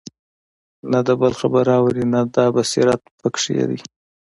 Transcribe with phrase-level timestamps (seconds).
[0.91, 3.79] نه د بل خبره اوري او نه دا بصيرت په كي وي